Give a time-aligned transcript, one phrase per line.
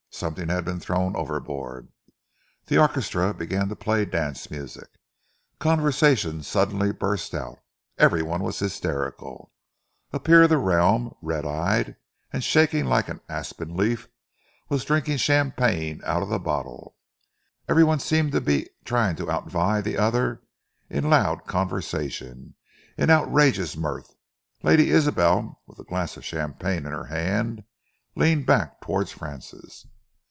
[0.13, 1.87] Something had been thrown overboard.
[2.67, 4.89] The orchestra began to play dance music.
[5.57, 7.57] Conversation suddenly burst out.
[7.97, 9.51] Every one was hysterical.
[10.13, 11.95] A Peer of the Realm, red eyed
[12.31, 14.09] and shaking like an aspen leaf,
[14.69, 16.95] was drinking champagne out of the bottle.
[17.67, 20.43] Every one seemed to be trying to outvie the other
[20.87, 22.53] in loud conversation,
[22.95, 24.13] in outrageous mirth.
[24.61, 27.63] Lady Isabel, with a glass of champagne in her hand,
[28.15, 29.87] leaned back towards Francis.